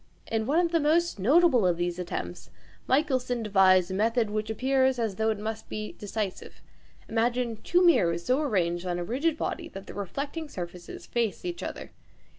[0.25, 2.49] In one of the most notable of these attempts
[2.87, 6.59] Michelson devised a method which appears as though it must be decisive.
[7.07, 11.61] Imagine two mirrors so arranged on a rigid body that the reflecting surfaces face each
[11.61, 11.91] other.